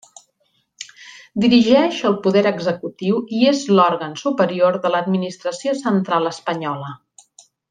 Dirigeix 1.43 1.99
el 2.11 2.17
poder 2.23 2.43
executiu 2.53 3.19
i 3.41 3.43
és 3.51 3.61
l'òrgan 3.75 4.17
superior 4.25 4.81
de 4.87 4.93
l'administració 4.97 5.77
central 5.85 6.33
espanyola. 6.35 6.91